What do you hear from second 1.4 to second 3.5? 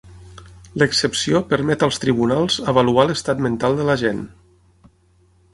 permet als tribunals avaluar l'estat